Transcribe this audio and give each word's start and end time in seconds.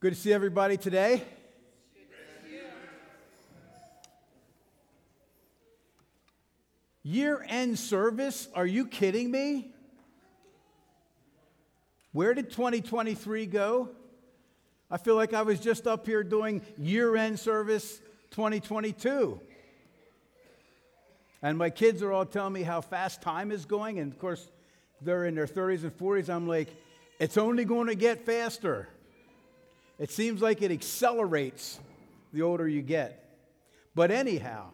Good 0.00 0.14
to 0.14 0.20
see 0.20 0.32
everybody 0.32 0.76
today. 0.76 1.24
Year 7.02 7.44
end 7.48 7.80
service? 7.80 8.46
Are 8.54 8.64
you 8.64 8.86
kidding 8.86 9.28
me? 9.28 9.72
Where 12.12 12.32
did 12.32 12.48
2023 12.52 13.46
go? 13.46 13.88
I 14.88 14.98
feel 14.98 15.16
like 15.16 15.34
I 15.34 15.42
was 15.42 15.58
just 15.58 15.88
up 15.88 16.06
here 16.06 16.22
doing 16.22 16.62
year 16.76 17.16
end 17.16 17.40
service 17.40 17.98
2022. 18.30 19.40
And 21.42 21.58
my 21.58 21.70
kids 21.70 22.04
are 22.04 22.12
all 22.12 22.24
telling 22.24 22.52
me 22.52 22.62
how 22.62 22.82
fast 22.82 23.20
time 23.20 23.50
is 23.50 23.64
going. 23.64 23.98
And 23.98 24.12
of 24.12 24.18
course, 24.20 24.48
they're 25.02 25.24
in 25.24 25.34
their 25.34 25.48
30s 25.48 25.82
and 25.82 25.98
40s. 25.98 26.32
I'm 26.32 26.46
like, 26.46 26.68
it's 27.18 27.36
only 27.36 27.64
going 27.64 27.88
to 27.88 27.96
get 27.96 28.24
faster. 28.24 28.88
It 29.98 30.12
seems 30.12 30.40
like 30.40 30.62
it 30.62 30.70
accelerates 30.70 31.80
the 32.32 32.42
older 32.42 32.68
you 32.68 32.82
get. 32.82 33.24
But 33.96 34.12
anyhow, 34.12 34.70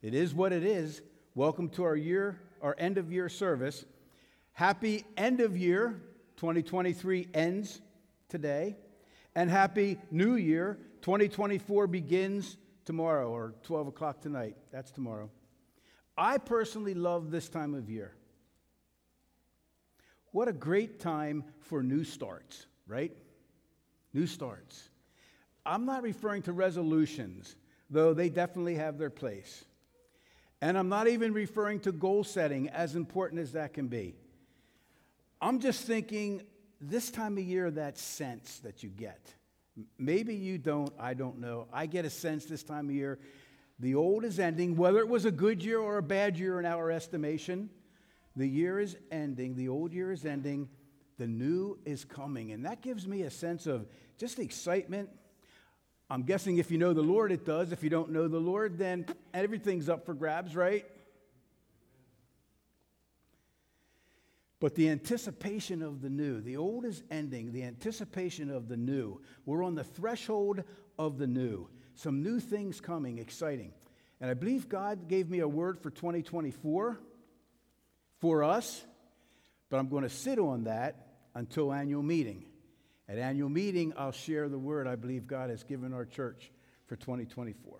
it 0.00 0.14
is 0.14 0.32
what 0.32 0.52
it 0.52 0.64
is. 0.64 1.02
Welcome 1.34 1.68
to 1.70 1.84
our 1.84 1.96
year, 1.96 2.40
our 2.62 2.74
end 2.78 2.96
of 2.96 3.12
year 3.12 3.28
service. 3.28 3.84
Happy 4.52 5.04
end 5.16 5.40
of 5.40 5.58
year. 5.58 6.00
2023 6.36 7.28
ends 7.34 7.82
today. 8.30 8.76
And 9.34 9.50
happy 9.50 9.98
new 10.10 10.36
year. 10.36 10.78
2024 11.02 11.86
begins 11.86 12.56
tomorrow 12.86 13.28
or 13.28 13.54
12 13.64 13.88
o'clock 13.88 14.22
tonight. 14.22 14.56
That's 14.72 14.90
tomorrow. 14.90 15.28
I 16.16 16.38
personally 16.38 16.94
love 16.94 17.30
this 17.30 17.50
time 17.50 17.74
of 17.74 17.90
year. 17.90 18.14
What 20.32 20.48
a 20.48 20.52
great 20.54 20.98
time 20.98 21.44
for 21.60 21.82
new 21.82 22.04
starts, 22.04 22.66
right? 22.86 23.14
New 24.16 24.26
starts. 24.26 24.88
I'm 25.66 25.84
not 25.84 26.02
referring 26.02 26.40
to 26.44 26.52
resolutions, 26.54 27.54
though 27.90 28.14
they 28.14 28.30
definitely 28.30 28.76
have 28.76 28.96
their 28.96 29.10
place. 29.10 29.66
And 30.62 30.78
I'm 30.78 30.88
not 30.88 31.06
even 31.06 31.34
referring 31.34 31.80
to 31.80 31.92
goal 31.92 32.24
setting, 32.24 32.70
as 32.70 32.96
important 32.96 33.42
as 33.42 33.52
that 33.52 33.74
can 33.74 33.88
be. 33.88 34.14
I'm 35.38 35.60
just 35.60 35.84
thinking 35.84 36.44
this 36.80 37.10
time 37.10 37.36
of 37.36 37.44
year, 37.44 37.70
that 37.70 37.98
sense 37.98 38.58
that 38.60 38.82
you 38.82 38.88
get. 38.88 39.20
Maybe 39.98 40.34
you 40.34 40.56
don't, 40.56 40.94
I 40.98 41.12
don't 41.12 41.38
know. 41.38 41.66
I 41.70 41.84
get 41.84 42.06
a 42.06 42.10
sense 42.10 42.46
this 42.46 42.62
time 42.62 42.88
of 42.88 42.94
year 42.94 43.18
the 43.78 43.96
old 43.96 44.24
is 44.24 44.38
ending, 44.38 44.76
whether 44.76 45.00
it 45.00 45.08
was 45.08 45.26
a 45.26 45.30
good 45.30 45.62
year 45.62 45.78
or 45.78 45.98
a 45.98 46.02
bad 46.02 46.38
year 46.38 46.58
in 46.58 46.64
our 46.64 46.90
estimation. 46.90 47.68
The 48.34 48.48
year 48.48 48.80
is 48.80 48.96
ending, 49.10 49.56
the 49.56 49.68
old 49.68 49.92
year 49.92 50.10
is 50.10 50.24
ending, 50.24 50.70
the 51.18 51.26
new 51.26 51.78
is 51.84 52.04
coming. 52.04 52.52
And 52.52 52.64
that 52.64 52.82
gives 52.82 53.06
me 53.06 53.22
a 53.22 53.30
sense 53.30 53.66
of 53.66 53.86
just 54.18 54.38
excitement. 54.38 55.10
I'm 56.08 56.22
guessing 56.22 56.58
if 56.58 56.70
you 56.70 56.78
know 56.78 56.92
the 56.92 57.02
Lord, 57.02 57.32
it 57.32 57.44
does. 57.44 57.72
If 57.72 57.82
you 57.82 57.90
don't 57.90 58.10
know 58.10 58.28
the 58.28 58.38
Lord, 58.38 58.78
then 58.78 59.06
everything's 59.34 59.88
up 59.88 60.06
for 60.06 60.14
grabs, 60.14 60.54
right? 60.54 60.84
But 64.60 64.74
the 64.74 64.88
anticipation 64.88 65.82
of 65.82 66.00
the 66.00 66.08
new, 66.08 66.40
the 66.40 66.56
old 66.56 66.84
is 66.84 67.02
ending, 67.10 67.52
the 67.52 67.64
anticipation 67.64 68.50
of 68.50 68.68
the 68.68 68.76
new. 68.76 69.20
We're 69.44 69.62
on 69.62 69.74
the 69.74 69.84
threshold 69.84 70.62
of 70.98 71.18
the 71.18 71.26
new 71.26 71.68
some 71.96 72.22
new 72.22 72.38
things 72.38 72.80
coming, 72.80 73.18
exciting. 73.18 73.72
And 74.20 74.30
I 74.30 74.34
believe 74.34 74.68
God 74.68 75.08
gave 75.08 75.28
me 75.28 75.40
a 75.40 75.48
word 75.48 75.80
for 75.80 75.90
2024 75.90 77.00
for 78.20 78.44
us, 78.44 78.84
but 79.70 79.78
I'm 79.78 79.88
going 79.88 80.02
to 80.02 80.10
sit 80.10 80.38
on 80.38 80.64
that 80.64 81.05
until 81.36 81.70
annual 81.70 82.02
meeting. 82.02 82.46
At 83.08 83.18
annual 83.18 83.50
meeting, 83.50 83.92
I'll 83.96 84.10
share 84.10 84.48
the 84.48 84.58
word 84.58 84.88
I 84.88 84.96
believe 84.96 85.26
God 85.26 85.50
has 85.50 85.62
given 85.62 85.92
our 85.92 86.06
church 86.06 86.50
for 86.86 86.96
2024. 86.96 87.78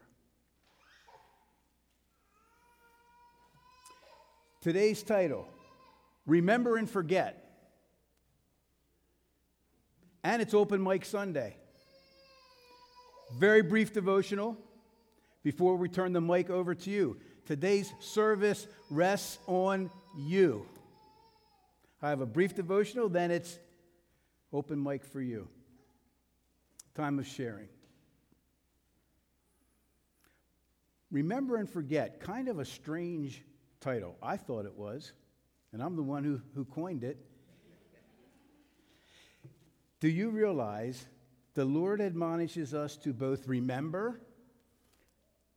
Today's 4.60 5.02
title 5.02 5.48
Remember 6.26 6.76
and 6.76 6.88
Forget. 6.88 7.42
And 10.22 10.42
it's 10.42 10.54
Open 10.54 10.82
Mic 10.82 11.04
Sunday. 11.04 11.56
Very 13.38 13.62
brief 13.62 13.92
devotional 13.92 14.58
before 15.42 15.76
we 15.76 15.88
turn 15.88 16.12
the 16.12 16.20
mic 16.20 16.50
over 16.50 16.74
to 16.74 16.90
you. 16.90 17.16
Today's 17.46 17.92
service 18.00 18.66
rests 18.90 19.38
on 19.46 19.90
you. 20.18 20.66
I 22.02 22.10
have 22.10 22.20
a 22.20 22.26
brief 22.26 22.54
devotional, 22.54 23.08
then 23.08 23.30
it's 23.30 23.58
open 24.52 24.82
mic 24.82 25.04
for 25.04 25.20
you. 25.20 25.48
Time 26.94 27.18
of 27.18 27.26
sharing. 27.26 27.68
Remember 31.10 31.56
and 31.56 31.68
forget, 31.68 32.20
kind 32.20 32.48
of 32.48 32.58
a 32.58 32.64
strange 32.64 33.42
title. 33.80 34.16
I 34.22 34.36
thought 34.36 34.66
it 34.66 34.74
was, 34.74 35.12
and 35.72 35.82
I'm 35.82 35.96
the 35.96 36.02
one 36.02 36.24
who, 36.24 36.40
who 36.54 36.64
coined 36.64 37.04
it. 37.04 37.18
Do 40.00 40.08
you 40.08 40.30
realize 40.30 41.06
the 41.54 41.64
Lord 41.64 42.02
admonishes 42.02 42.74
us 42.74 42.98
to 42.98 43.14
both 43.14 43.48
remember 43.48 44.20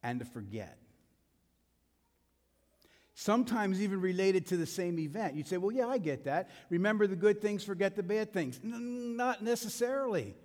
and 0.02 0.20
to 0.20 0.26
forget. 0.26 0.79
Sometimes 3.22 3.82
even 3.82 4.00
related 4.00 4.46
to 4.46 4.56
the 4.56 4.66
same 4.66 4.98
event. 4.98 5.36
You'd 5.36 5.46
say, 5.46 5.58
well, 5.58 5.74
yeah, 5.74 5.88
I 5.88 5.98
get 5.98 6.24
that. 6.24 6.50
Remember 6.70 7.06
the 7.06 7.18
good 7.18 7.42
things, 7.42 7.66
forget 7.66 7.98
the 7.98 8.02
bad 8.02 8.32
things. 8.32 8.62
N- 8.64 9.18
not 9.18 9.44
necessarily. 9.44 10.36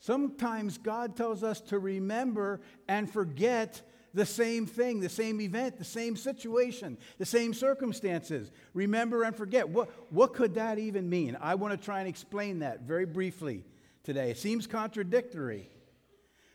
Sometimes 0.00 0.76
God 0.76 1.16
tells 1.16 1.42
us 1.42 1.62
to 1.62 1.78
remember 1.78 2.60
and 2.88 3.10
forget 3.10 3.80
the 4.12 4.26
same 4.26 4.66
thing, 4.66 5.00
the 5.00 5.08
same 5.08 5.40
event, 5.40 5.78
the 5.78 5.84
same 5.84 6.14
situation, 6.14 6.98
the 7.16 7.24
same 7.24 7.54
circumstances. 7.54 8.52
Remember 8.74 9.22
and 9.22 9.34
forget. 9.34 9.66
What, 9.66 9.88
what 10.12 10.34
could 10.34 10.56
that 10.56 10.78
even 10.78 11.08
mean? 11.08 11.38
I 11.40 11.54
want 11.54 11.72
to 11.72 11.82
try 11.82 12.00
and 12.00 12.08
explain 12.08 12.58
that 12.58 12.82
very 12.82 13.06
briefly 13.06 13.64
today. 14.02 14.30
It 14.30 14.36
seems 14.36 14.66
contradictory, 14.66 15.70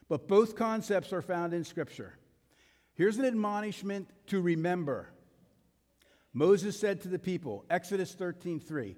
but 0.10 0.28
both 0.28 0.56
concepts 0.56 1.12
are 1.12 1.24
found 1.24 1.56
in 1.56 1.64
Scripture. 1.64 2.14
Here's 2.94 3.18
an 3.18 3.26
admonishment 3.26 4.12
to 4.28 4.42
remember. 4.42 5.10
Moses 6.34 6.80
said 6.80 7.02
to 7.02 7.08
the 7.08 7.20
people, 7.20 7.66
Exodus 7.70 8.14
13 8.14 8.60
3. 8.60 8.96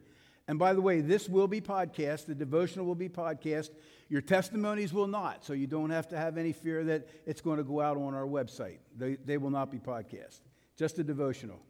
And 0.47 0.59
by 0.59 0.73
the 0.73 0.81
way, 0.81 1.01
this 1.01 1.29
will 1.29 1.47
be 1.47 1.61
podcast. 1.61 2.25
The 2.25 2.35
devotional 2.35 2.85
will 2.85 2.95
be 2.95 3.07
podcast. 3.07 3.69
Your 4.09 4.21
testimonies 4.21 4.91
will 4.91 5.07
not, 5.07 5.45
so 5.45 5.53
you 5.53 5.67
don't 5.67 5.91
have 5.91 6.09
to 6.09 6.17
have 6.17 6.37
any 6.37 6.51
fear 6.51 6.83
that 6.85 7.07
it's 7.25 7.39
going 7.39 7.57
to 7.57 7.63
go 7.63 7.79
out 7.79 7.95
on 7.95 8.13
our 8.13 8.25
website. 8.25 8.79
They, 8.97 9.15
they 9.15 9.37
will 9.37 9.51
not 9.51 9.71
be 9.71 9.79
podcast, 9.79 10.41
just 10.77 10.99
a 10.99 11.03
devotional. 11.03 11.61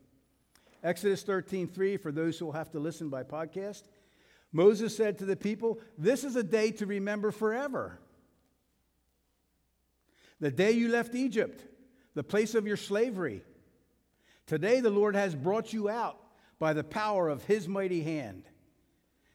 Exodus 0.84 1.22
13 1.22 1.68
3 1.68 1.98
for 1.98 2.12
those 2.12 2.40
who 2.40 2.46
will 2.46 2.54
have 2.54 2.72
to 2.72 2.80
listen 2.80 3.10
by 3.10 3.24
podcast. 3.24 3.84
Moses 4.52 4.96
said 4.98 5.20
to 5.20 5.26
the 5.26 5.36
people, 5.36 5.80
This 5.98 6.24
is 6.24 6.36
a 6.36 6.44
day 6.44 6.72
to 6.72 6.86
remember 6.86 7.32
forever. 7.32 8.00
The 10.40 10.52
day 10.52 10.72
you 10.72 10.90
left 10.90 11.14
Egypt, 11.14 11.64
the 12.16 12.24
place 12.24 12.56
of 12.56 12.66
your 12.66 12.78
slavery. 12.78 13.44
Today 14.52 14.82
the 14.82 14.90
Lord 14.90 15.16
has 15.16 15.34
brought 15.34 15.72
you 15.72 15.88
out 15.88 16.18
by 16.60 16.74
the 16.74 16.84
power 16.84 17.30
of 17.30 17.42
his 17.46 17.70
mighty 17.70 18.04
hand. 18.04 18.44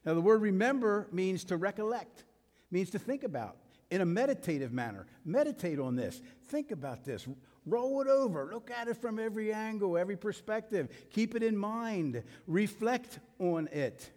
Now, 0.05 0.13
the 0.13 0.21
word 0.21 0.43
remember 0.43 1.09
means 1.11 1.43
to 1.45 1.57
recollect, 1.57 2.25
means 2.71 2.91
to 2.91 2.99
think 2.99 3.25
about 3.25 3.57
in 3.91 4.03
a 4.03 4.05
meditative 4.05 4.75
manner. 4.75 5.07
Meditate 5.25 5.79
on 5.79 5.97
this. 5.97 6.21
Think 6.49 6.71
about 6.71 7.07
this. 7.07 7.27
Roll 7.65 8.03
it 8.03 8.09
over. 8.09 8.51
Look 8.53 8.71
at 8.71 8.89
it 8.89 8.99
from 8.99 9.19
every 9.19 9.55
angle, 9.55 9.97
every 9.97 10.19
perspective. 10.19 10.91
Keep 11.09 11.35
it 11.35 11.43
in 11.43 11.57
mind. 11.57 12.23
Reflect 12.47 13.19
on 13.39 13.69
it. 13.69 14.11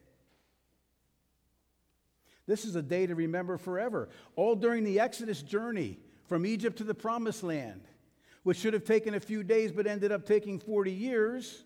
This 2.45 2.65
is 2.65 2.75
a 2.75 2.81
day 2.81 3.07
to 3.07 3.15
remember 3.15 3.57
forever. 3.57 4.09
All 4.35 4.53
during 4.53 4.83
the 4.83 4.99
Exodus 4.99 5.43
journey 5.43 5.97
from 6.27 6.45
Egypt 6.45 6.77
to 6.79 6.83
the 6.83 6.93
Promised 6.93 7.43
Land, 7.43 7.85
which 8.49 8.57
should 8.57 8.73
have 8.73 8.83
taken 8.83 9.13
a 9.13 9.19
few 9.19 9.43
days 9.43 9.71
but 9.71 9.85
ended 9.85 10.11
up 10.11 10.25
taking 10.25 10.57
40 10.57 10.91
years 10.91 11.65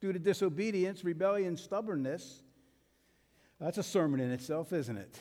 due 0.00 0.14
to 0.14 0.18
disobedience, 0.18 1.04
rebellion, 1.04 1.58
stubbornness. 1.58 2.42
That's 3.60 3.76
a 3.76 3.82
sermon 3.82 4.20
in 4.20 4.30
itself, 4.30 4.72
isn't 4.72 4.96
it? 4.96 5.20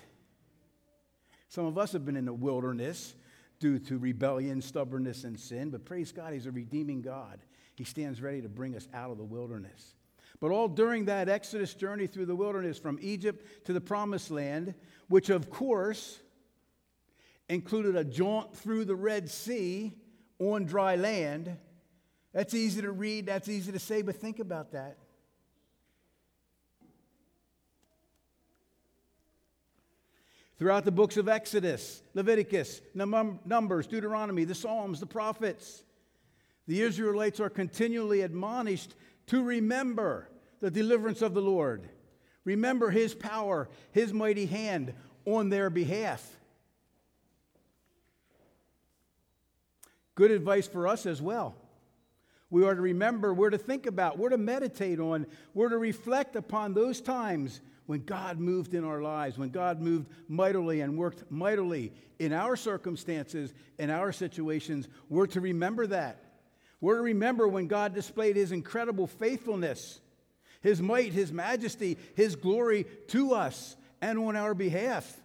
Some 1.50 1.66
of 1.66 1.78
us 1.78 1.92
have 1.92 2.06
been 2.06 2.16
in 2.16 2.24
the 2.24 2.34
wilderness 2.34 3.14
due 3.60 3.78
to 3.80 3.98
rebellion, 3.98 4.62
stubbornness, 4.62 5.26
and 5.26 5.38
sin, 5.38 5.70
but 5.70 5.84
praise 5.84 6.14
God, 6.14 6.32
He's 6.32 6.46
a 6.46 6.52
redeeming 6.52 7.02
God. 7.02 7.42
He 7.76 7.84
stands 7.84 8.22
ready 8.22 8.42
to 8.42 8.48
bring 8.48 8.74
us 8.74 8.88
out 8.94 9.12
of 9.12 9.18
the 9.18 9.26
wilderness. 9.26 9.96
But 10.40 10.52
all 10.52 10.70
during 10.70 11.04
that 11.08 11.28
Exodus 11.28 11.74
journey 11.74 12.08
through 12.08 12.28
the 12.28 12.38
wilderness 12.38 12.80
from 12.80 13.00
Egypt 13.02 13.66
to 13.66 13.74
the 13.74 13.82
promised 13.82 14.32
land, 14.32 14.76
which 15.10 15.30
of 15.30 15.50
course 15.50 16.22
included 17.50 17.98
a 17.98 18.06
jaunt 18.06 18.56
through 18.56 18.86
the 18.86 18.96
Red 18.96 19.30
Sea 19.30 19.94
on 20.40 20.66
dry 20.66 20.96
land. 20.96 21.58
That's 22.34 22.54
easy 22.54 22.82
to 22.82 22.92
read, 22.92 23.28
that's 23.28 23.48
easy 23.48 23.72
to 23.72 23.80
say, 23.80 24.02
but 24.02 24.16
think 24.18 24.40
about 24.40 24.72
that. 24.74 24.98
throughout 30.58 30.86
the 30.86 30.92
books 30.92 31.18
of 31.18 31.28
Exodus, 31.28 32.02
Leviticus, 32.14 32.82
Numbers, 32.94 33.88
Deuteronomy, 33.88 34.46
the 34.46 34.56
Psalms, 34.56 35.00
the 35.00 35.06
prophets. 35.06 35.84
The 36.68 36.82
Israelites 36.82 37.40
are 37.40 37.50
continually 37.50 38.22
admonished 38.22 38.96
to 39.28 39.44
remember 39.44 40.30
the 40.62 40.72
deliverance 40.72 41.22
of 41.22 41.34
the 41.34 41.42
Lord, 41.42 41.90
remember 42.44 42.90
his 42.90 43.14
power, 43.14 43.70
his 43.92 44.14
mighty 44.14 44.46
hand 44.46 44.94
on 45.26 45.50
their 45.50 45.70
behalf. 45.70 46.26
Good 50.16 50.32
advice 50.32 50.68
for 50.68 50.88
us 50.88 51.06
as 51.06 51.22
well. 51.22 51.56
We 52.50 52.66
are 52.66 52.74
to 52.74 52.82
remember, 52.82 53.34
we're 53.34 53.50
to 53.50 53.58
think 53.58 53.86
about, 53.86 54.18
we're 54.18 54.30
to 54.30 54.38
meditate 54.38 55.00
on, 55.00 55.28
we're 55.54 55.70
to 55.70 55.78
reflect 55.78 56.36
upon 56.36 56.74
those 56.74 57.02
times 57.02 57.60
when 57.86 58.06
God 58.06 58.40
moved 58.40 58.74
in 58.74 58.84
our 58.84 59.02
lives, 59.02 59.38
when 59.38 59.50
God 59.50 59.82
moved 59.82 60.08
mightily 60.28 60.82
and 60.82 60.98
worked 60.98 61.30
mightily 61.30 61.92
in 62.18 62.34
our 62.34 62.56
circumstances, 62.56 63.54
in 63.78 63.90
our 63.90 64.12
situations. 64.12 64.88
We're 65.10 65.28
to 65.28 65.42
remember 65.42 65.86
that. 65.88 66.22
We're 66.82 66.96
to 66.96 67.02
remember 67.02 67.48
when 67.48 67.68
God 67.68 67.94
displayed 67.94 68.36
his 68.36 68.52
incredible 68.52 69.08
faithfulness, 69.08 70.00
his 70.62 70.82
might, 70.82 71.14
his 71.14 71.32
majesty, 71.32 71.98
his 72.16 72.36
glory 72.36 72.86
to 73.10 73.34
us 73.34 73.76
and 74.02 74.18
on 74.20 74.36
our 74.36 74.54
behalf. 74.54 75.22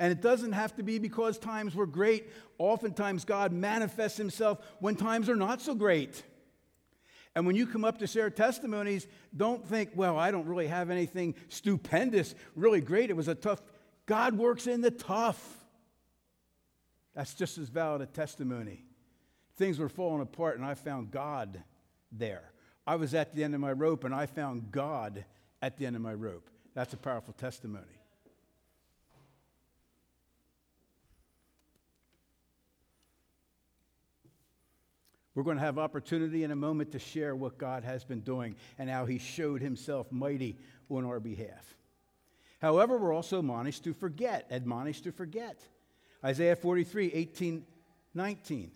And 0.00 0.10
it 0.10 0.22
doesn't 0.22 0.52
have 0.52 0.74
to 0.76 0.82
be 0.82 0.98
because 0.98 1.38
times 1.38 1.74
were 1.74 1.86
great. 1.86 2.32
Oftentimes, 2.56 3.26
God 3.26 3.52
manifests 3.52 4.16
himself 4.16 4.58
when 4.80 4.96
times 4.96 5.28
are 5.28 5.36
not 5.36 5.60
so 5.60 5.74
great. 5.74 6.24
And 7.36 7.46
when 7.46 7.54
you 7.54 7.66
come 7.66 7.84
up 7.84 7.98
to 7.98 8.06
share 8.06 8.30
testimonies, 8.30 9.06
don't 9.36 9.64
think, 9.64 9.90
well, 9.94 10.18
I 10.18 10.30
don't 10.30 10.46
really 10.46 10.68
have 10.68 10.88
anything 10.88 11.34
stupendous, 11.50 12.34
really 12.56 12.80
great. 12.80 13.10
It 13.10 13.16
was 13.16 13.28
a 13.28 13.34
tough. 13.34 13.60
God 14.06 14.38
works 14.38 14.66
in 14.66 14.80
the 14.80 14.90
tough. 14.90 15.38
That's 17.14 17.34
just 17.34 17.58
as 17.58 17.68
valid 17.68 18.00
a 18.00 18.06
testimony. 18.06 18.86
Things 19.56 19.78
were 19.78 19.90
falling 19.90 20.22
apart, 20.22 20.56
and 20.56 20.64
I 20.64 20.74
found 20.74 21.10
God 21.10 21.62
there. 22.10 22.52
I 22.86 22.96
was 22.96 23.12
at 23.12 23.34
the 23.34 23.44
end 23.44 23.54
of 23.54 23.60
my 23.60 23.72
rope, 23.72 24.04
and 24.04 24.14
I 24.14 24.24
found 24.24 24.72
God 24.72 25.26
at 25.60 25.76
the 25.76 25.84
end 25.84 25.94
of 25.94 26.00
my 26.00 26.14
rope. 26.14 26.48
That's 26.74 26.94
a 26.94 26.96
powerful 26.96 27.34
testimony. 27.34 27.99
We're 35.40 35.44
going 35.44 35.56
to 35.56 35.64
have 35.64 35.78
opportunity 35.78 36.44
in 36.44 36.50
a 36.50 36.54
moment 36.54 36.92
to 36.92 36.98
share 36.98 37.34
what 37.34 37.56
God 37.56 37.82
has 37.82 38.04
been 38.04 38.20
doing 38.20 38.56
and 38.78 38.90
how 38.90 39.06
he 39.06 39.16
showed 39.16 39.62
himself 39.62 40.12
mighty 40.12 40.58
on 40.90 41.06
our 41.06 41.18
behalf. 41.18 41.78
However, 42.60 42.98
we're 42.98 43.14
also 43.14 43.38
admonished 43.38 43.84
to 43.84 43.94
forget, 43.94 44.46
admonished 44.50 45.04
to 45.04 45.12
forget. 45.12 45.58
Isaiah 46.22 46.56
43, 46.56 47.12
18, 47.14 47.64
19. 48.12 48.70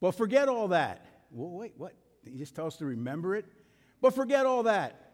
Well, 0.00 0.12
forget 0.12 0.48
all 0.48 0.68
that. 0.68 1.04
Well, 1.32 1.50
wait, 1.50 1.72
what? 1.76 1.94
He 2.24 2.38
just 2.38 2.54
tells 2.54 2.74
us 2.74 2.78
to 2.78 2.86
remember 2.86 3.34
it? 3.34 3.44
But 4.00 4.14
forget 4.14 4.46
all 4.46 4.62
that. 4.62 5.10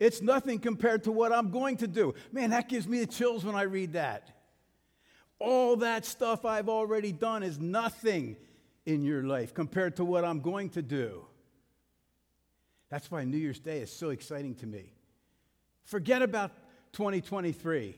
It's 0.00 0.20
nothing 0.20 0.58
compared 0.58 1.04
to 1.04 1.12
what 1.12 1.32
I'm 1.32 1.52
going 1.52 1.76
to 1.76 1.86
do. 1.86 2.14
Man, 2.32 2.50
that 2.50 2.68
gives 2.68 2.88
me 2.88 2.98
the 2.98 3.06
chills 3.06 3.44
when 3.44 3.54
I 3.54 3.62
read 3.62 3.92
that. 3.92 4.32
All 5.38 5.76
that 5.76 6.04
stuff 6.04 6.44
I've 6.44 6.68
already 6.68 7.12
done 7.12 7.44
is 7.44 7.60
nothing 7.60 8.34
in 8.86 9.02
your 9.02 9.22
life 9.22 9.54
compared 9.54 9.96
to 9.96 10.04
what 10.04 10.24
I'm 10.24 10.40
going 10.40 10.70
to 10.70 10.82
do. 10.82 11.24
That's 12.90 13.10
why 13.10 13.24
New 13.24 13.38
Year's 13.38 13.58
Day 13.58 13.80
is 13.80 13.90
so 13.90 14.10
exciting 14.10 14.54
to 14.56 14.66
me. 14.66 14.92
Forget 15.84 16.22
about 16.22 16.52
2023, 16.92 17.96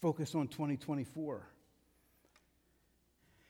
focus 0.00 0.34
on 0.34 0.48
2024. 0.48 1.46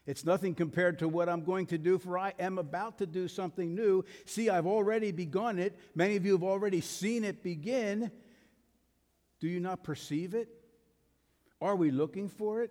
It's 0.06 0.24
nothing 0.24 0.54
compared 0.54 1.00
to 1.00 1.08
what 1.08 1.28
I'm 1.28 1.42
going 1.42 1.66
to 1.66 1.78
do, 1.78 1.98
for 1.98 2.16
I 2.16 2.32
am 2.38 2.58
about 2.58 2.98
to 2.98 3.06
do 3.06 3.26
something 3.26 3.74
new. 3.74 4.04
See, 4.24 4.48
I've 4.48 4.66
already 4.66 5.10
begun 5.10 5.58
it. 5.58 5.78
Many 5.94 6.16
of 6.16 6.24
you 6.24 6.32
have 6.32 6.44
already 6.44 6.80
seen 6.80 7.24
it 7.24 7.42
begin. 7.42 8.12
Do 9.40 9.48
you 9.48 9.58
not 9.58 9.82
perceive 9.82 10.34
it? 10.34 10.48
Are 11.60 11.74
we 11.74 11.90
looking 11.90 12.28
for 12.28 12.62
it? 12.62 12.70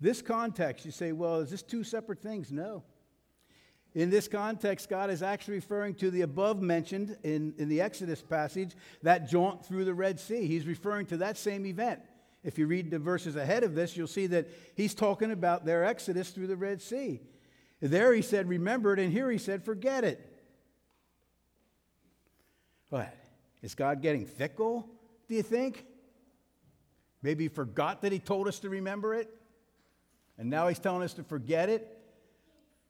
This 0.00 0.22
context, 0.22 0.84
you 0.84 0.92
say, 0.92 1.12
well, 1.12 1.40
is 1.40 1.50
this 1.50 1.62
two 1.62 1.82
separate 1.82 2.20
things? 2.20 2.52
No. 2.52 2.84
In 3.94 4.10
this 4.10 4.28
context, 4.28 4.88
God 4.88 5.10
is 5.10 5.22
actually 5.22 5.54
referring 5.54 5.94
to 5.96 6.10
the 6.10 6.20
above 6.20 6.60
mentioned 6.62 7.16
in, 7.24 7.54
in 7.58 7.68
the 7.68 7.80
Exodus 7.80 8.22
passage, 8.22 8.76
that 9.02 9.28
jaunt 9.28 9.64
through 9.64 9.84
the 9.84 9.94
Red 9.94 10.20
Sea. 10.20 10.46
He's 10.46 10.66
referring 10.66 11.06
to 11.06 11.16
that 11.16 11.36
same 11.36 11.66
event. 11.66 12.00
If 12.44 12.58
you 12.58 12.66
read 12.66 12.90
the 12.90 12.98
verses 12.98 13.34
ahead 13.34 13.64
of 13.64 13.74
this, 13.74 13.96
you'll 13.96 14.06
see 14.06 14.28
that 14.28 14.48
he's 14.76 14.94
talking 14.94 15.32
about 15.32 15.64
their 15.64 15.84
exodus 15.84 16.30
through 16.30 16.46
the 16.46 16.56
Red 16.56 16.80
Sea. 16.80 17.20
There 17.80 18.12
he 18.12 18.22
said, 18.22 18.48
remember 18.48 18.92
it, 18.92 19.00
and 19.00 19.12
here 19.12 19.30
he 19.30 19.38
said, 19.38 19.64
forget 19.64 20.04
it. 20.04 20.24
What? 22.90 23.12
Is 23.62 23.74
God 23.74 24.02
getting 24.02 24.26
fickle, 24.26 24.88
do 25.28 25.34
you 25.34 25.42
think? 25.42 25.84
Maybe 27.22 27.44
he 27.44 27.48
forgot 27.48 28.02
that 28.02 28.12
he 28.12 28.20
told 28.20 28.46
us 28.46 28.60
to 28.60 28.70
remember 28.70 29.14
it? 29.14 29.28
And 30.38 30.48
now 30.48 30.68
he's 30.68 30.78
telling 30.78 31.02
us 31.02 31.14
to 31.14 31.24
forget 31.24 31.68
it? 31.68 31.86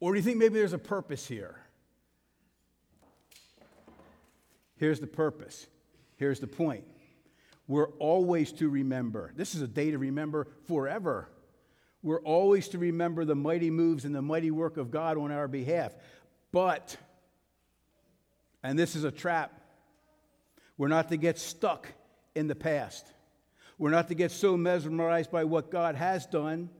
Or 0.00 0.12
do 0.12 0.18
you 0.18 0.22
think 0.22 0.36
maybe 0.36 0.54
there's 0.54 0.74
a 0.74 0.78
purpose 0.78 1.26
here? 1.26 1.56
Here's 4.76 5.00
the 5.00 5.06
purpose. 5.06 5.66
Here's 6.16 6.40
the 6.40 6.46
point. 6.46 6.84
We're 7.66 7.88
always 7.98 8.52
to 8.52 8.68
remember. 8.68 9.32
This 9.34 9.54
is 9.54 9.62
a 9.62 9.66
day 9.66 9.90
to 9.90 9.98
remember 9.98 10.46
forever. 10.66 11.28
We're 12.02 12.20
always 12.20 12.68
to 12.68 12.78
remember 12.78 13.24
the 13.24 13.34
mighty 13.34 13.70
moves 13.70 14.04
and 14.04 14.14
the 14.14 14.22
mighty 14.22 14.50
work 14.50 14.76
of 14.76 14.90
God 14.90 15.18
on 15.18 15.32
our 15.32 15.48
behalf. 15.48 15.94
But, 16.52 16.96
and 18.62 18.78
this 18.78 18.94
is 18.94 19.04
a 19.04 19.10
trap, 19.10 19.60
we're 20.76 20.88
not 20.88 21.08
to 21.08 21.16
get 21.16 21.38
stuck 21.38 21.88
in 22.34 22.46
the 22.46 22.54
past. 22.54 23.06
We're 23.78 23.90
not 23.90 24.08
to 24.08 24.14
get 24.14 24.30
so 24.30 24.56
mesmerized 24.56 25.30
by 25.30 25.44
what 25.44 25.70
God 25.70 25.96
has 25.96 26.24
done 26.26 26.70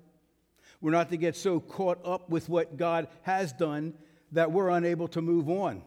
we're 0.81 0.93
not 0.93 1.11
to 1.11 1.17
get 1.17 1.37
so 1.37 1.61
caught 1.61 2.05
up 2.05 2.31
with 2.31 2.49
what 2.49 2.77
God 2.77 3.09
has 3.23 3.53
done 3.53 3.95
that 4.33 4.53
we're 4.53 4.71
unable 4.71 5.09
to 5.09 5.23
move 5.23 5.49
on. 5.49 5.83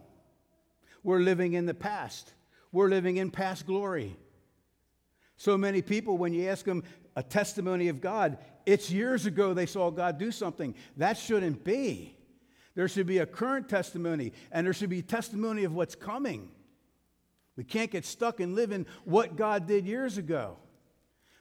We're 1.03 1.19
living 1.19 1.53
in 1.53 1.65
the 1.65 1.73
past, 1.73 2.33
we're 2.71 2.89
living 2.89 3.17
in 3.17 3.31
past 3.31 3.65
glory. 3.65 4.15
So 5.37 5.57
many 5.57 5.81
people, 5.81 6.17
when 6.17 6.33
you 6.33 6.47
ask 6.49 6.65
them 6.65 6.83
a 7.15 7.23
testimony 7.23 7.87
of 7.87 7.99
God, 7.99 8.37
it's 8.65 8.91
years 8.91 9.25
ago 9.25 9.53
they 9.53 9.65
saw 9.65 9.89
God 9.89 10.19
do 10.19 10.31
something. 10.31 10.75
That 10.97 11.17
shouldn't 11.17 11.63
be. 11.63 12.15
There 12.75 12.87
should 12.87 13.07
be 13.07 13.17
a 13.17 13.25
current 13.25 13.67
testimony, 13.67 14.33
and 14.51 14.65
there 14.65 14.73
should 14.73 14.89
be 14.89 15.01
testimony 15.01 15.63
of 15.63 15.73
what's 15.73 15.95
coming. 15.95 16.49
We 17.57 17.63
can't 17.63 17.91
get 17.91 18.05
stuck 18.05 18.39
in 18.39 18.55
living 18.55 18.85
what 19.03 19.35
God 19.35 19.67
did 19.67 19.85
years 19.85 20.17
ago. 20.17 20.57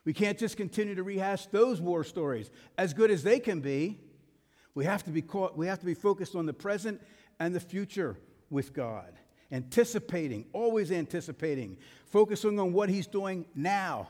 We 0.04 0.12
can't 0.12 0.38
just 0.38 0.56
continue 0.56 0.94
to 0.94 1.02
rehash 1.02 1.46
those 1.46 1.80
war 1.80 2.04
stories, 2.04 2.50
as 2.78 2.94
good 2.94 3.10
as 3.10 3.22
they 3.22 3.38
can 3.38 3.60
be. 3.60 3.98
We 4.74 4.84
have 4.84 5.04
to 5.04 5.10
be, 5.10 5.22
caught, 5.22 5.56
we 5.56 5.66
have 5.66 5.80
to 5.80 5.86
be 5.86 5.94
focused 5.94 6.34
on 6.34 6.46
the 6.46 6.52
present 6.52 7.02
and 7.38 7.54
the 7.54 7.60
future 7.60 8.16
with 8.48 8.72
God. 8.72 9.12
Anticipating, 9.52 10.46
always 10.52 10.92
anticipating, 10.92 11.76
focusing 12.06 12.58
on 12.58 12.72
what 12.72 12.88
He's 12.88 13.06
doing 13.06 13.44
now, 13.54 14.08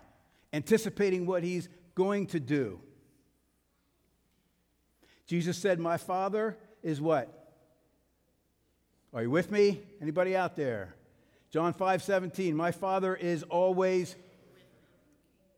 anticipating 0.53 1.27
what 1.27 1.43
He's 1.43 1.69
going 1.95 2.27
to 2.29 2.41
do. 2.41 2.81
Jesus 5.27 5.57
said, 5.57 5.81
My 5.81 5.97
Father 5.97 6.59
is 6.83 7.01
what? 7.01 7.37
Are 9.13 9.23
you 9.23 9.31
with 9.31 9.51
me? 9.51 9.81
Anybody 10.01 10.37
out 10.37 10.57
there? 10.57 10.95
John 11.51 11.73
5 11.73 12.03
17, 12.03 12.55
my 12.55 12.71
Father 12.71 13.17
is 13.17 13.43
always 13.45 14.15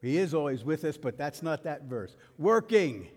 he 0.03 0.19
is 0.19 0.35
always 0.35 0.65
with 0.65 0.85
us, 0.85 0.97
but 0.97 1.17
that's 1.17 1.43
not 1.43 1.63
that 1.63 1.85
verse. 1.85 2.17
Working. 2.37 3.09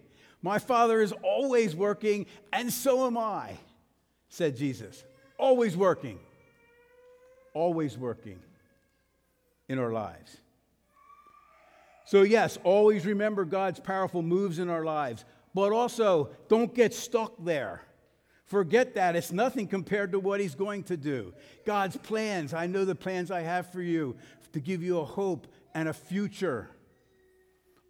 My 0.41 0.59
Father 0.59 1.01
is 1.01 1.11
always 1.23 1.75
working, 1.75 2.27
and 2.53 2.71
so 2.71 3.07
am 3.07 3.17
I, 3.17 3.57
said 4.29 4.55
Jesus. 4.55 5.03
Always 5.39 5.75
working. 5.75 6.19
Always 7.55 7.97
working 7.97 8.39
in 9.67 9.79
our 9.79 9.91
lives. 9.91 10.37
So, 12.05 12.21
yes, 12.21 12.59
always 12.63 13.03
remember 13.03 13.45
God's 13.45 13.79
powerful 13.79 14.21
moves 14.21 14.59
in 14.59 14.69
our 14.69 14.85
lives, 14.85 15.25
but 15.55 15.71
also 15.71 16.29
don't 16.47 16.73
get 16.75 16.93
stuck 16.93 17.33
there. 17.43 17.81
Forget 18.45 18.93
that. 18.93 19.15
It's 19.15 19.31
nothing 19.31 19.67
compared 19.67 20.11
to 20.11 20.19
what 20.19 20.39
He's 20.39 20.53
going 20.53 20.83
to 20.83 20.97
do. 20.97 21.33
God's 21.65 21.97
plans, 21.97 22.53
I 22.53 22.67
know 22.67 22.85
the 22.85 22.93
plans 22.93 23.31
I 23.31 23.41
have 23.41 23.71
for 23.71 23.81
you 23.81 24.15
to 24.53 24.59
give 24.59 24.83
you 24.83 24.99
a 24.99 25.05
hope 25.05 25.47
and 25.73 25.89
a 25.89 25.93
future. 25.93 26.69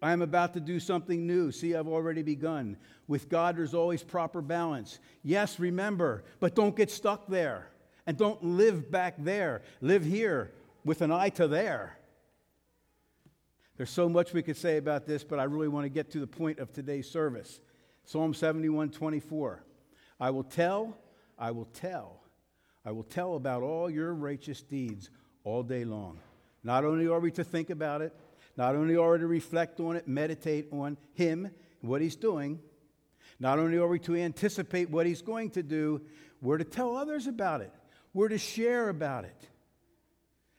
I 0.02 0.12
am 0.12 0.22
about 0.22 0.54
to 0.54 0.60
do 0.60 0.78
something 0.78 1.26
new. 1.26 1.50
See, 1.50 1.74
I've 1.74 1.88
already 1.88 2.22
begun. 2.22 2.76
With 3.08 3.28
God, 3.28 3.56
there's 3.56 3.74
always 3.74 4.02
proper 4.02 4.42
balance. 4.42 4.98
Yes, 5.22 5.58
remember, 5.58 6.24
but 6.38 6.54
don't 6.54 6.76
get 6.76 6.90
stuck 6.90 7.26
there. 7.28 7.70
And 8.06 8.16
don't 8.16 8.42
live 8.44 8.90
back 8.90 9.14
there. 9.18 9.62
Live 9.80 10.04
here 10.04 10.52
with 10.84 11.00
an 11.00 11.10
eye 11.10 11.30
to 11.30 11.48
there. 11.48 11.98
There's 13.76 13.90
so 13.90 14.08
much 14.08 14.32
we 14.32 14.42
could 14.42 14.56
say 14.56 14.76
about 14.76 15.06
this, 15.06 15.24
but 15.24 15.38
I 15.38 15.44
really 15.44 15.68
want 15.68 15.84
to 15.84 15.90
get 15.90 16.10
to 16.12 16.20
the 16.20 16.26
point 16.26 16.58
of 16.58 16.72
today's 16.72 17.10
service. 17.10 17.60
Psalm 18.04 18.32
71 18.32 18.90
24. 18.90 19.64
I 20.18 20.30
will 20.30 20.44
tell, 20.44 20.96
I 21.38 21.50
will 21.50 21.66
tell, 21.66 22.22
I 22.84 22.92
will 22.92 23.02
tell 23.02 23.34
about 23.34 23.62
all 23.62 23.90
your 23.90 24.14
righteous 24.14 24.62
deeds 24.62 25.10
all 25.44 25.62
day 25.62 25.84
long. 25.84 26.20
Not 26.62 26.84
only 26.84 27.06
are 27.06 27.20
we 27.20 27.30
to 27.32 27.44
think 27.44 27.68
about 27.68 28.00
it, 28.00 28.16
not 28.56 28.74
only 28.74 28.96
are 28.96 29.12
we 29.12 29.18
to 29.18 29.26
reflect 29.26 29.80
on 29.80 29.96
it, 29.96 30.08
meditate 30.08 30.68
on 30.72 30.96
Him, 31.14 31.50
what 31.80 32.00
He's 32.00 32.16
doing, 32.16 32.60
not 33.38 33.58
only 33.58 33.78
are 33.78 33.88
we 33.88 33.98
to 34.00 34.16
anticipate 34.16 34.90
what 34.90 35.06
He's 35.06 35.22
going 35.22 35.50
to 35.50 35.62
do, 35.62 36.00
we're 36.40 36.58
to 36.58 36.64
tell 36.64 36.96
others 36.96 37.26
about 37.26 37.60
it, 37.60 37.72
we're 38.14 38.28
to 38.28 38.38
share 38.38 38.88
about 38.88 39.24
it. 39.24 39.48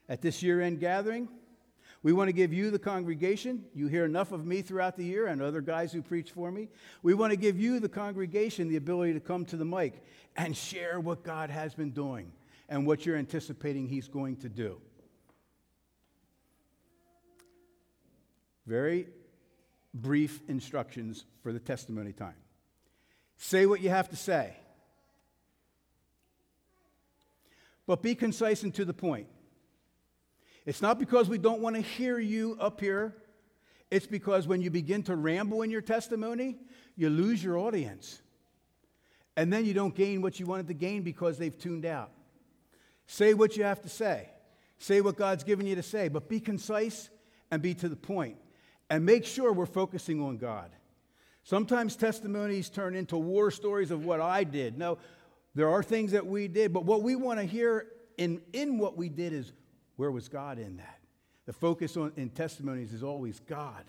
At 0.08 0.22
this 0.22 0.42
year 0.42 0.60
end 0.60 0.80
gathering, 0.80 1.28
we 2.02 2.12
want 2.12 2.28
to 2.28 2.32
give 2.32 2.52
you, 2.52 2.70
the 2.70 2.78
congregation, 2.78 3.64
you 3.74 3.88
hear 3.88 4.04
enough 4.04 4.30
of 4.30 4.46
me 4.46 4.62
throughout 4.62 4.96
the 4.96 5.04
year 5.04 5.26
and 5.26 5.42
other 5.42 5.60
guys 5.60 5.92
who 5.92 6.00
preach 6.00 6.30
for 6.30 6.50
me. 6.52 6.68
We 7.02 7.12
want 7.12 7.32
to 7.32 7.36
give 7.36 7.58
you, 7.58 7.80
the 7.80 7.88
congregation, 7.88 8.68
the 8.68 8.76
ability 8.76 9.14
to 9.14 9.20
come 9.20 9.44
to 9.46 9.56
the 9.56 9.64
mic 9.64 10.04
and 10.36 10.56
share 10.56 11.00
what 11.00 11.24
God 11.24 11.50
has 11.50 11.74
been 11.74 11.90
doing 11.90 12.30
and 12.68 12.86
what 12.86 13.04
you're 13.04 13.16
anticipating 13.16 13.88
He's 13.88 14.06
going 14.06 14.36
to 14.36 14.48
do. 14.48 14.80
Very 18.68 19.06
brief 19.94 20.42
instructions 20.46 21.24
for 21.42 21.54
the 21.54 21.58
testimony 21.58 22.12
time. 22.12 22.34
Say 23.38 23.64
what 23.64 23.80
you 23.80 23.88
have 23.88 24.10
to 24.10 24.16
say, 24.16 24.52
but 27.86 28.02
be 28.02 28.14
concise 28.14 28.62
and 28.64 28.74
to 28.74 28.84
the 28.84 28.92
point. 28.92 29.26
It's 30.66 30.82
not 30.82 30.98
because 30.98 31.30
we 31.30 31.38
don't 31.38 31.62
want 31.62 31.76
to 31.76 31.82
hear 31.82 32.18
you 32.18 32.58
up 32.60 32.78
here. 32.78 33.16
It's 33.90 34.06
because 34.06 34.46
when 34.46 34.60
you 34.60 34.70
begin 34.70 35.02
to 35.04 35.16
ramble 35.16 35.62
in 35.62 35.70
your 35.70 35.80
testimony, 35.80 36.58
you 36.94 37.08
lose 37.08 37.42
your 37.42 37.56
audience. 37.56 38.20
And 39.34 39.50
then 39.50 39.64
you 39.64 39.72
don't 39.72 39.94
gain 39.94 40.20
what 40.20 40.38
you 40.38 40.44
wanted 40.44 40.68
to 40.68 40.74
gain 40.74 41.00
because 41.02 41.38
they've 41.38 41.56
tuned 41.56 41.86
out. 41.86 42.10
Say 43.06 43.32
what 43.32 43.56
you 43.56 43.64
have 43.64 43.80
to 43.80 43.88
say. 43.88 44.28
Say 44.76 45.00
what 45.00 45.16
God's 45.16 45.42
given 45.42 45.66
you 45.66 45.76
to 45.76 45.82
say, 45.82 46.08
but 46.08 46.28
be 46.28 46.38
concise 46.38 47.08
and 47.50 47.62
be 47.62 47.72
to 47.72 47.88
the 47.88 47.96
point. 47.96 48.36
And 48.90 49.04
make 49.04 49.24
sure 49.24 49.52
we're 49.52 49.66
focusing 49.66 50.22
on 50.22 50.38
God. 50.38 50.70
Sometimes 51.42 51.96
testimonies 51.96 52.68
turn 52.68 52.94
into 52.94 53.16
war 53.16 53.50
stories 53.50 53.90
of 53.90 54.04
what 54.04 54.20
I 54.20 54.44
did. 54.44 54.78
No, 54.78 54.98
there 55.54 55.68
are 55.68 55.82
things 55.82 56.12
that 56.12 56.26
we 56.26 56.48
did, 56.48 56.72
but 56.72 56.84
what 56.84 57.02
we 57.02 57.16
want 57.16 57.38
to 57.40 57.44
hear 57.44 57.86
in, 58.16 58.40
in 58.52 58.78
what 58.78 58.96
we 58.96 59.08
did 59.08 59.32
is 59.32 59.52
where 59.96 60.10
was 60.10 60.28
God 60.28 60.58
in 60.58 60.76
that? 60.76 60.98
The 61.46 61.52
focus 61.52 61.96
on, 61.96 62.12
in 62.16 62.30
testimonies 62.30 62.92
is 62.92 63.02
always 63.02 63.40
God, 63.40 63.84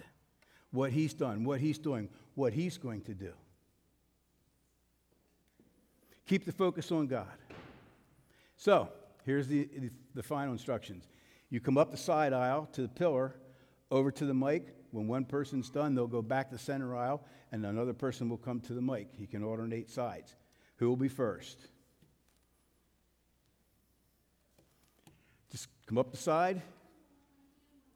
what 0.72 0.92
He's 0.92 1.14
done, 1.14 1.44
what 1.44 1.60
He's 1.60 1.78
doing, 1.78 2.10
what 2.36 2.54
He's 2.54 2.78
going 2.78 3.02
to 3.02 3.14
do. 3.14 3.34
Keep 6.26 6.46
the 6.46 6.52
focus 6.52 6.92
on 6.92 7.08
God. 7.08 7.28
So, 8.56 8.90
here's 9.26 9.48
the, 9.48 9.68
the, 9.78 9.90
the 10.16 10.24
final 10.24 10.54
instructions. 10.54 11.10
You 11.50 11.60
come 11.60 11.78
up 11.78 11.92
the 11.92 11.98
side 11.98 12.34
aisle 12.34 12.70
to 12.74 12.82
the 12.82 12.88
pillar, 12.88 13.36
over 13.92 14.12
to 14.12 14.26
the 14.26 14.34
mic. 14.34 14.76
When 14.92 15.08
one 15.08 15.26
person's 15.26 15.70
done, 15.70 15.96
they'll 15.96 16.08
go 16.08 16.22
back 16.22 16.50
to 16.50 16.56
the 16.56 16.60
center 16.60 16.96
aisle, 16.96 17.24
and 17.52 17.66
another 17.66 17.94
person 17.94 18.30
will 18.30 18.38
come 18.38 18.60
to 18.62 18.74
the 18.74 18.82
mic. 18.82 19.10
He 19.18 19.28
can 19.28 19.44
alternate 19.44 19.90
sides. 19.90 20.36
Who 20.78 20.90
will 20.90 20.98
be 20.98 21.08
first? 21.08 21.60
Just 25.52 25.68
come 25.86 25.98
up 25.98 26.12
the 26.12 26.18
side, 26.18 26.62